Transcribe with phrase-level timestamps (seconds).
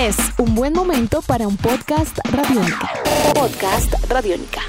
[0.00, 2.90] Es un buen momento para un podcast radiónica.
[3.34, 4.62] Podcast radiónica.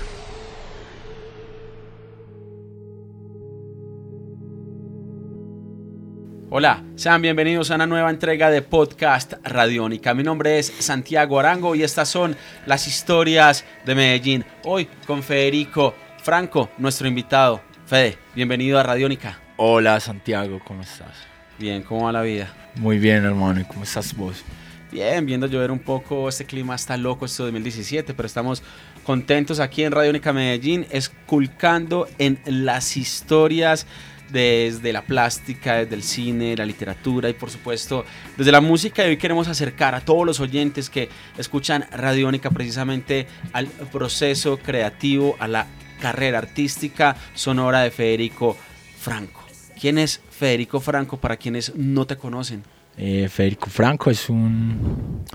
[6.49, 10.13] Hola, sean bienvenidos a una nueva entrega de Podcast Radiónica.
[10.13, 12.35] Mi nombre es Santiago Arango y estas son
[12.65, 14.43] las historias de Medellín.
[14.65, 17.61] Hoy con Federico Franco, nuestro invitado.
[17.85, 19.39] Fede, bienvenido a Radiónica.
[19.55, 21.15] Hola Santiago, ¿cómo estás?
[21.57, 22.53] Bien, ¿cómo va la vida?
[22.75, 24.43] Muy bien hermano, ¿y cómo estás vos?
[24.91, 28.61] Bien, viendo llover un poco, este clima está loco, este 2017, pero estamos
[29.05, 33.87] contentos aquí en Radiónica Medellín, esculcando en las historias
[34.33, 38.03] desde la plástica, desde el cine, la literatura y por supuesto
[38.35, 39.05] desde la música.
[39.05, 45.37] Y hoy queremos acercar a todos los oyentes que escuchan Radiónica precisamente al proceso creativo,
[45.39, 45.67] a la
[46.01, 48.57] carrera artística sonora de Federico
[48.99, 49.45] Franco.
[49.79, 52.63] ¿Quién es Federico Franco para quienes no te conocen?
[53.03, 55.25] Eh, Federico Franco es un,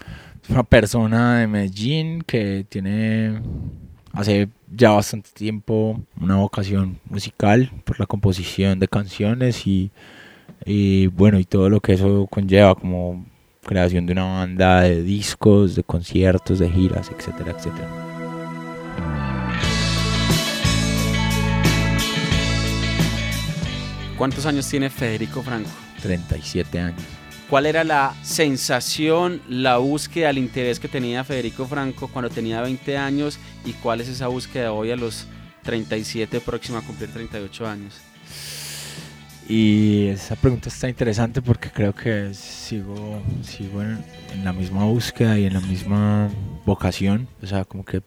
[0.49, 3.43] una persona de Medellín que tiene
[4.13, 9.91] hace ya bastante tiempo una vocación musical por la composición de canciones y,
[10.65, 13.27] y, bueno y todo lo que eso conlleva como
[13.65, 17.89] creación de una banda de discos, de conciertos, de giras, etcétera, etcétera.
[24.17, 25.69] ¿Cuántos años tiene Federico Franco?
[26.01, 27.26] 37 años.
[27.49, 32.99] ¿Cuál era la sensación, la búsqueda, el interés que tenía Federico Franco cuando tenía 20
[32.99, 35.29] años y cuál es esa búsqueda hoy a los
[35.63, 38.01] 37, próxima a cumplir 38 años?
[39.49, 45.39] Y esa pregunta está interesante porque creo que sigo, sigo en, en, la misma búsqueda
[45.39, 46.29] y en la misma
[46.65, 48.03] vocación, o sea, como que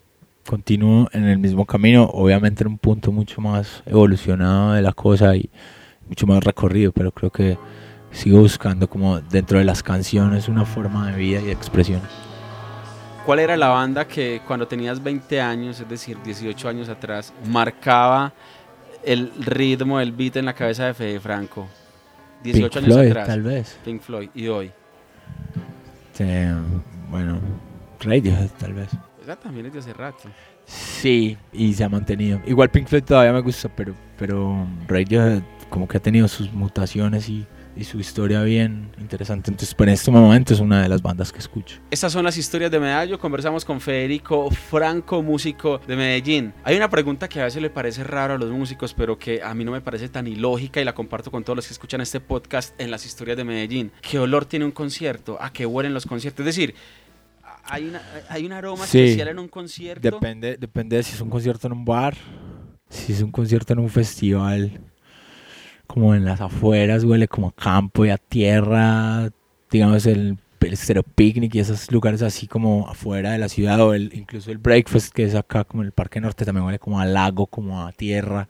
[0.45, 5.33] continúo en el mismo camino, obviamente en un punto mucho más evolucionado de la cosa
[5.37, 5.49] y
[6.09, 7.57] mucho más recorrido, pero creo que
[8.11, 12.01] sigo buscando como dentro de las canciones una forma de vida y de expresión.
[13.25, 18.33] ¿Cuál era la banda que cuando tenías 20 años, es decir, 18 años atrás, marcaba
[19.03, 21.67] el ritmo, el beat en la cabeza de Fede Franco?
[22.43, 23.27] 18 Pink años Floyd, atrás.
[23.27, 23.79] tal vez.
[23.85, 24.29] Pink Floyd.
[24.33, 24.71] ¿Y hoy?
[26.17, 26.53] Eh,
[27.09, 27.39] bueno,
[27.99, 28.89] Radiohead tal vez.
[29.21, 30.29] Esa también es de hace rato.
[30.65, 32.41] Sí, y se ha mantenido.
[32.45, 37.29] Igual Pink Floyd todavía me gusta, pero, pero Radiohead como que ha tenido sus mutaciones
[37.29, 39.51] y, y su historia bien interesante.
[39.51, 41.77] Entonces, pero en este momento es una de las bandas que escucho.
[41.91, 43.17] Estas son las historias de Medallo.
[43.19, 46.53] Conversamos con Federico Franco, músico de Medellín.
[46.63, 49.53] Hay una pregunta que a veces le parece raro a los músicos, pero que a
[49.53, 52.19] mí no me parece tan ilógica y la comparto con todos los que escuchan este
[52.19, 53.91] podcast en las historias de Medellín.
[54.01, 55.37] ¿Qué olor tiene un concierto?
[55.39, 56.41] ¿A qué huelen los conciertos?
[56.45, 56.75] Es decir,
[57.63, 58.99] hay, una, hay un aroma Sí.
[58.99, 60.01] especial en un concierto.
[60.09, 62.17] Depende, depende de si es un concierto en un bar,
[62.89, 64.81] si es un concierto en un festival,
[65.89, 69.31] como en las afueras, huele como a campo y a tierra,
[69.71, 74.11] digamos el, el Picnic y esos lugares así como afuera de la ciudad, o el,
[74.13, 77.05] incluso el Breakfast que es acá como en el Parque Norte también huele como a
[77.05, 78.47] lago, como a tierra.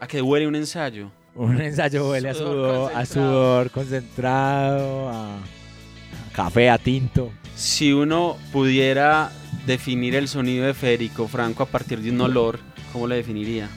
[0.00, 1.10] ¿A qué huele un ensayo?
[1.34, 3.06] Un ensayo huele a Sudor a concentrado.
[3.06, 7.30] sudor concentrado, a, a café, a tinto.
[7.56, 9.30] Si uno pudiera
[9.66, 12.58] definir el sonido de Federico Franco a partir de un olor,
[12.90, 13.68] ¿cómo lo definiría?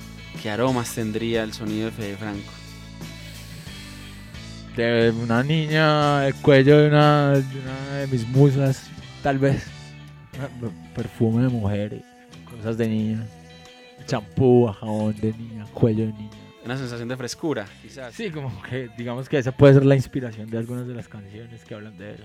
[0.42, 2.63] ¿Qué aromas tendría el sonido de Fede Franco?
[4.76, 8.90] De una niña, el cuello de una, de una de mis musas,
[9.22, 9.66] tal vez.
[10.40, 10.48] Ah,
[10.96, 12.02] Perfume de mujer,
[12.50, 13.26] cosas de niña.
[14.06, 16.38] Champú, jabón de niña, cuello de niña.
[16.66, 18.14] Una sensación de frescura, quizás.
[18.14, 21.64] Sí, como que digamos que esa puede ser la inspiración de algunas de las canciones
[21.66, 22.24] que hablan de eso.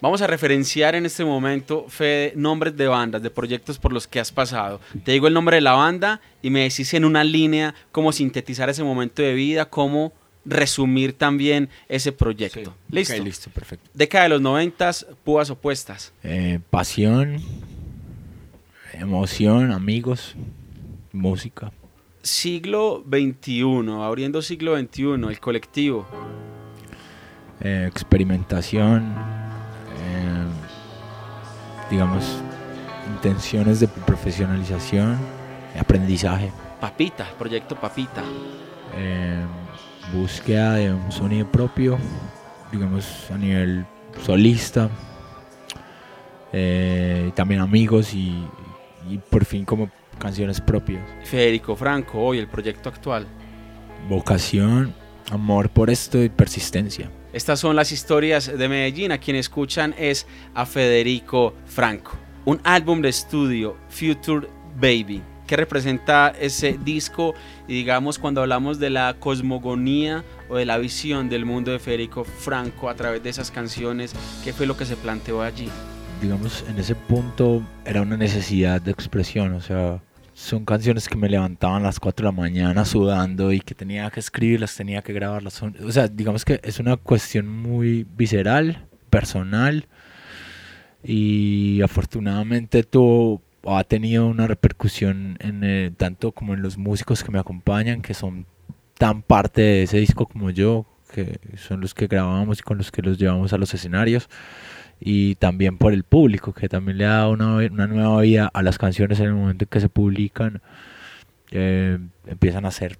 [0.00, 4.18] Vamos a referenciar en este momento, Fede, nombres de bandas, de proyectos por los que
[4.18, 4.80] has pasado.
[5.04, 8.70] Te digo el nombre de la banda y me decís en una línea cómo sintetizar
[8.70, 10.14] ese momento de vida, cómo
[10.44, 12.74] resumir también ese proyecto.
[12.88, 13.14] ¿Listo?
[13.14, 13.90] Ok, listo, perfecto.
[13.94, 16.12] Década de los noventas, púas opuestas.
[16.22, 17.40] Eh, pasión,
[18.92, 20.34] emoción, amigos,
[21.12, 21.72] música.
[22.22, 23.62] Siglo XXI,
[24.02, 26.06] abriendo siglo XXI, el colectivo.
[27.62, 29.02] eh, experimentación,
[30.02, 30.46] eh,
[31.90, 32.24] digamos,
[33.14, 35.18] intenciones de profesionalización,
[35.78, 36.50] aprendizaje,
[36.80, 38.22] Papita, proyecto Papita.
[40.12, 41.98] Búsqueda de un sonido propio,
[42.72, 43.84] digamos, a nivel
[44.24, 44.90] solista,
[46.52, 48.44] eh, también amigos y,
[49.08, 51.02] y por fin como canciones propias.
[51.24, 53.26] Federico Franco, hoy el proyecto actual.
[54.08, 54.94] Vocación,
[55.30, 57.10] amor por esto y persistencia.
[57.32, 59.12] Estas son las historias de Medellín.
[59.12, 62.12] A quien escuchan es a Federico Franco.
[62.44, 64.48] Un álbum de estudio, Future
[64.80, 67.34] Baby, que representa ese disco
[67.66, 72.22] y digamos cuando hablamos de la cosmogonía o de la visión del mundo de Federico
[72.22, 74.14] Franco a través de esas canciones,
[74.44, 75.68] ¿qué fue lo que se planteó allí?
[76.22, 80.00] digamos, en ese punto era una necesidad de expresión, o sea,
[80.34, 84.08] son canciones que me levantaban a las 4 de la mañana sudando y que tenía
[84.10, 85.60] que escribirlas, tenía que grabarlas.
[85.62, 89.88] O sea, digamos que es una cuestión muy visceral, personal
[91.02, 97.30] y afortunadamente todo ha tenido una repercusión en eh, tanto como en los músicos que
[97.30, 98.46] me acompañan, que son
[98.98, 102.90] tan parte de ese disco como yo, que son los que grabamos y con los
[102.90, 104.28] que los llevamos a los escenarios
[105.00, 108.78] y también por el público, que también le da una, una nueva vida a las
[108.78, 110.60] canciones en el momento en que se publican,
[111.50, 112.98] eh, empiezan a ser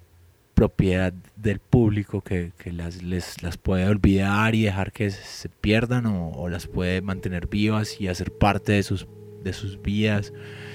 [0.55, 6.07] propiedad del público que, que las, les, las puede olvidar y dejar que se pierdan
[6.07, 9.07] o, o, las puede mantener vivas y hacer parte de sus,
[9.43, 10.33] de sus vidas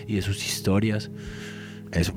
[0.08, 1.12] y de sus historias.
[1.92, 2.14] Eso.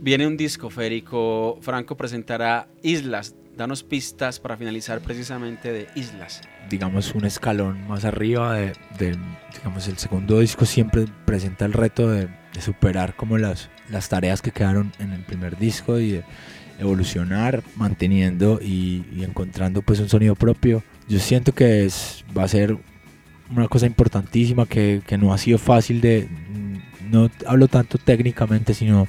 [0.00, 1.58] Viene un disco, Férico.
[1.60, 6.40] Franco presentará Islas danos pistas para finalizar precisamente de Islas.
[6.70, 8.72] Digamos un escalón más arriba de,
[9.54, 12.28] digamos el segundo disco siempre presenta el reto de,
[12.60, 16.24] superar como las, las tareas que quedaron en el primer disco y de
[16.78, 20.82] evolucionar, manteniendo y, encontrando pues un sonido propio.
[21.08, 22.76] Yo siento que es, va a ser
[23.54, 26.28] una cosa importantísima que, que no ha sido fácil de,
[27.10, 29.06] no hablo tanto técnicamente, sino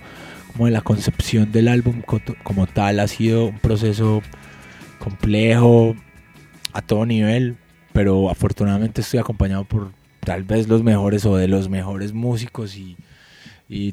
[0.51, 2.01] como de la concepción del álbum
[2.43, 4.21] como tal ha sido un proceso
[4.99, 5.95] complejo
[6.73, 7.57] a todo nivel,
[7.91, 12.97] pero afortunadamente estoy acompañado por tal vez los mejores o de los mejores músicos y,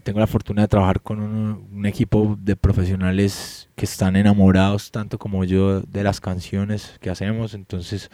[0.02, 5.42] tengo la fortuna de trabajar con un, equipo de profesionales que están enamorados tanto como
[5.44, 8.10] yo de las canciones que hacemos, entonces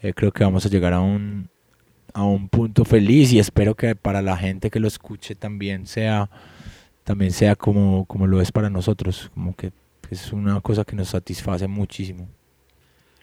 [0.00, 1.50] eh, creo que vamos a llegar a un,
[2.12, 6.30] a un punto feliz y espero que para la gente que lo escuche también sea
[7.06, 9.72] también sea como, como lo es para nosotros, como que
[10.10, 12.28] es una cosa que nos satisface muchísimo.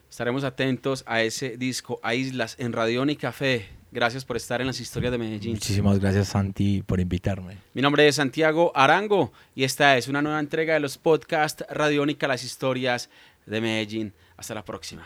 [0.10, 3.68] Estaremos atentos a ese disco, a Islas, en Radión y Café.
[3.92, 5.54] Gracias por estar en las historias de Medellín.
[5.54, 7.58] Muchísimas gracias, Santi, por invitarme.
[7.74, 12.28] Mi nombre es Santiago Arango y esta es una nueva entrega de los podcasts Radiónica,
[12.28, 13.10] las historias
[13.46, 14.14] de Medellín.
[14.38, 15.06] Hasta la próxima.